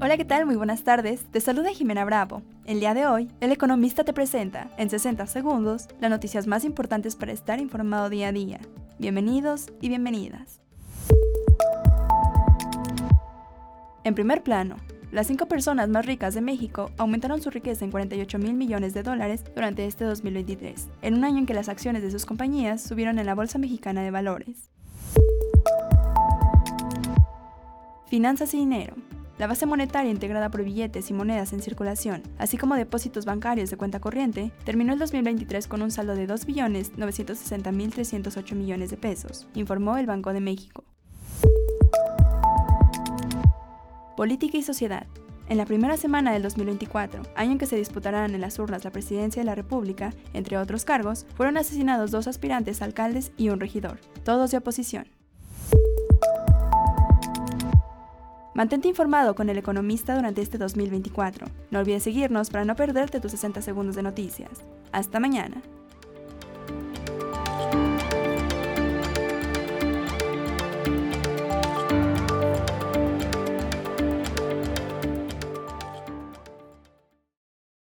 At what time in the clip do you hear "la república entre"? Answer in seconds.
49.46-50.58